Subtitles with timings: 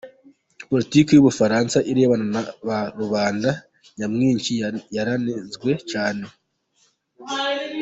[0.69, 3.49] Politiki yu Bufaransa irebana naba rubanda
[3.97, 4.51] nyamwinshi
[4.97, 6.23] yaranenzwe cyane.